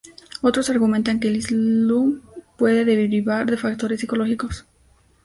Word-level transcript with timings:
Otros 0.41 0.67
argumentan 0.71 1.19
que 1.19 1.27
el 1.27 1.39
slump 1.43 2.23
puede 2.57 2.85
derivar 2.85 3.45
de 3.45 3.55
factores 3.57 3.99
psicológicos. 3.99 4.65